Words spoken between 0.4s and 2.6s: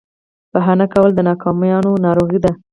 بهانه کول د ناکامیانو ناروغي ده.